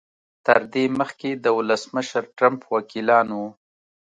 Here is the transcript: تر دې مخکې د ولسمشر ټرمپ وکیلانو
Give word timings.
تر 0.45 0.59
دې 0.73 0.85
مخکې 0.99 1.29
د 1.33 1.45
ولسمشر 1.57 2.23
ټرمپ 2.37 2.61
وکیلانو 2.73 3.43